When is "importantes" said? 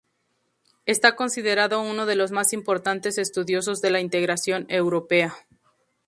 2.53-3.19